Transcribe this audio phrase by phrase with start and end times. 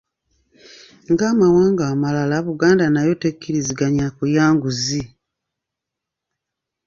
[1.11, 5.03] Ng’amawanga amalala, Buganda nayo tekkiriziganya kulya nguzi.